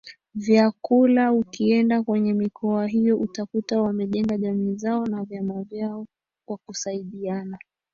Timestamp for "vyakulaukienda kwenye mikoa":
0.35-2.87